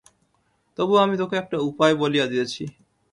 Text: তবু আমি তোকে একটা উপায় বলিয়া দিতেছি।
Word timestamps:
তবু 0.77 0.93
আমি 0.97 1.15
তোকে 1.17 1.35
একটা 1.37 1.57
উপায় 1.69 1.93
বলিয়া 1.95 2.25
দিতেছি। 2.27 2.63